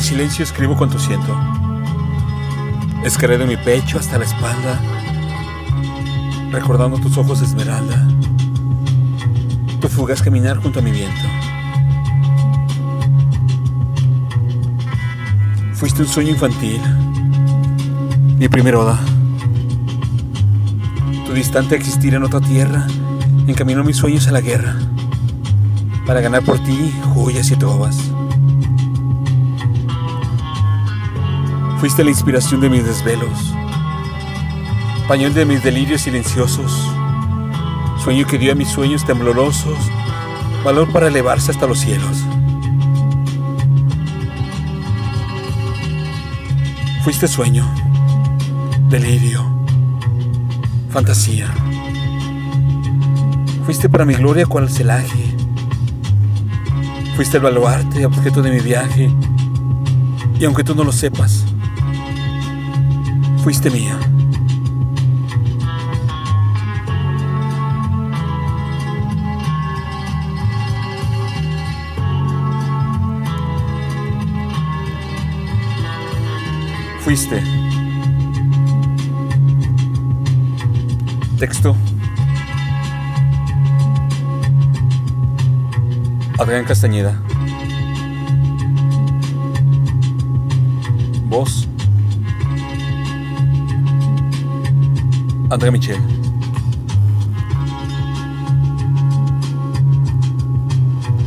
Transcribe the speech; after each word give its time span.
En 0.00 0.06
silencio 0.06 0.42
escribo 0.42 0.78
cuanto 0.78 0.98
siento. 0.98 1.38
Escaré 3.04 3.36
de 3.36 3.44
mi 3.44 3.58
pecho 3.58 3.98
hasta 3.98 4.16
la 4.16 4.24
espalda, 4.24 4.80
recordando 6.50 6.98
tus 6.98 7.18
ojos 7.18 7.40
de 7.40 7.46
esmeralda, 7.46 8.08
tu 9.78 9.88
fugaz 9.88 10.22
caminar 10.22 10.56
junto 10.56 10.78
a 10.78 10.82
mi 10.82 10.90
viento. 10.90 11.20
Fuiste 15.74 16.00
un 16.00 16.08
sueño 16.08 16.30
infantil, 16.30 16.80
mi 18.38 18.48
primera 18.48 18.78
oda. 18.78 18.98
Tu 21.26 21.34
distante 21.34 21.76
existir 21.76 22.14
en 22.14 22.22
otra 22.22 22.40
tierra 22.40 22.86
encaminó 23.46 23.84
mis 23.84 23.98
sueños 23.98 24.26
a 24.28 24.32
la 24.32 24.40
guerra, 24.40 24.76
para 26.06 26.22
ganar 26.22 26.42
por 26.42 26.58
ti 26.58 26.90
joyas 27.12 27.50
y 27.50 27.56
trovas. 27.56 28.10
Fuiste 31.80 32.04
la 32.04 32.10
inspiración 32.10 32.60
de 32.60 32.68
mis 32.68 32.84
desvelos, 32.84 33.54
pañol 35.08 35.32
de 35.32 35.46
mis 35.46 35.62
delirios 35.64 36.02
silenciosos, 36.02 36.70
sueño 38.04 38.26
que 38.26 38.36
dio 38.36 38.52
a 38.52 38.54
mis 38.54 38.68
sueños 38.68 39.04
temblorosos 39.06 39.78
valor 40.64 40.92
para 40.92 41.08
elevarse 41.08 41.50
hasta 41.50 41.66
los 41.66 41.78
cielos. 41.78 42.18
Fuiste 47.02 47.26
sueño, 47.26 47.66
delirio, 48.90 49.42
fantasía. 50.90 51.48
Fuiste 53.64 53.88
para 53.88 54.04
mi 54.04 54.14
gloria 54.14 54.44
cual 54.46 54.68
celaje. 54.68 55.34
Fuiste 57.16 57.38
el 57.38 57.42
baluarte, 57.42 58.04
objeto 58.04 58.42
de 58.42 58.50
mi 58.50 58.60
viaje. 58.60 59.10
Y 60.38 60.44
aunque 60.44 60.64
tú 60.64 60.74
no 60.74 60.84
lo 60.84 60.92
sepas, 60.92 61.44
fuiste 63.40 63.70
mía. 63.70 63.98
Fuiste. 77.00 77.42
Texto. 81.38 81.74
Adrián 86.38 86.64
Castañeda. 86.64 87.18
Voz. 91.24 91.69
André 95.50 95.70
Michel. 95.70 96.19